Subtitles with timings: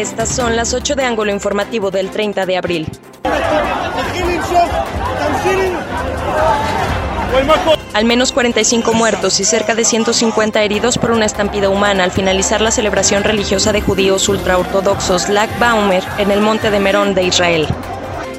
[0.00, 2.88] Estas son las 8 de ángulo informativo del 30 de abril.
[7.92, 12.62] Al menos 45 muertos y cerca de 150 heridos por una estampida humana al finalizar
[12.62, 17.68] la celebración religiosa de judíos ultraortodoxos Lag Baumer en el monte de Merón de Israel.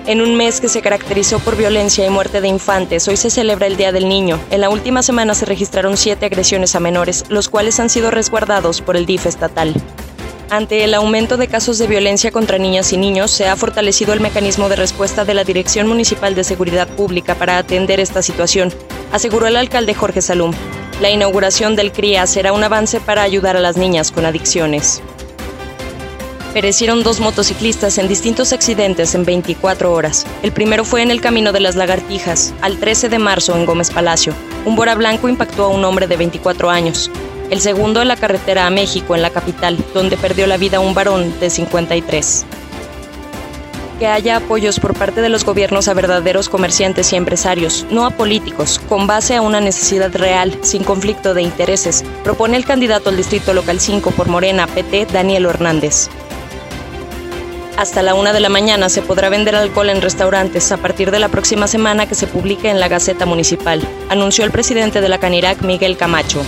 [0.08, 3.68] En un mes que se caracterizó por violencia y muerte de infantes, hoy se celebra
[3.68, 4.40] el Día del Niño.
[4.50, 8.82] En la última semana se registraron siete agresiones a menores, los cuales han sido resguardados
[8.82, 9.76] por el DIF estatal.
[10.52, 14.20] Ante el aumento de casos de violencia contra niñas y niños, se ha fortalecido el
[14.20, 18.70] mecanismo de respuesta de la Dirección Municipal de Seguridad Pública para atender esta situación,
[19.14, 20.52] aseguró el alcalde Jorge Salum.
[21.00, 25.02] La inauguración del CRIA será un avance para ayudar a las niñas con adicciones.
[26.54, 30.28] Perecieron dos motociclistas en distintos accidentes en 24 horas.
[30.44, 33.90] El primero fue en el Camino de las Lagartijas, al 13 de marzo en Gómez
[33.90, 34.34] Palacio.
[34.66, 37.10] Un Bora Blanco impactó a un hombre de 24 años
[37.52, 40.94] el segundo en la carretera a México, en la capital, donde perdió la vida un
[40.94, 42.46] varón de 53.
[44.00, 48.12] Que haya apoyos por parte de los gobiernos a verdaderos comerciantes y empresarios, no a
[48.12, 53.18] políticos, con base a una necesidad real, sin conflicto de intereses, propone el candidato al
[53.18, 56.08] Distrito Local 5 por Morena, PT, Daniel Hernández.
[57.78, 61.20] Hasta la una de la mañana se podrá vender alcohol en restaurantes a partir de
[61.20, 65.18] la próxima semana que se publique en la Gaceta Municipal, anunció el presidente de la
[65.18, 66.42] Canirac, Miguel Camacho.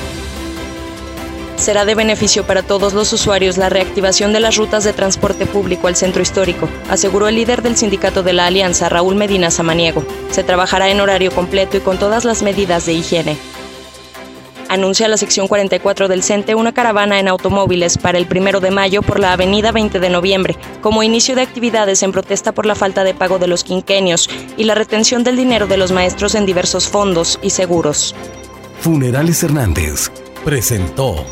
[1.63, 5.87] Será de beneficio para todos los usuarios la reactivación de las rutas de transporte público
[5.87, 10.03] al centro histórico, aseguró el líder del sindicato de la Alianza, Raúl Medina Samaniego.
[10.29, 13.37] Se trabajará en horario completo y con todas las medidas de higiene.
[14.67, 19.01] Anuncia la sección 44 del CENTE una caravana en automóviles para el primero de mayo
[19.01, 23.05] por la avenida 20 de noviembre, como inicio de actividades en protesta por la falta
[23.05, 26.89] de pago de los quinquenios y la retención del dinero de los maestros en diversos
[26.89, 28.13] fondos y seguros.
[28.81, 30.11] Funerales Hernández
[30.43, 31.25] presentó